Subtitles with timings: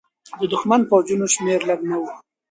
[0.39, 2.03] د دښمن د پوځونو شمېر لږ نه و.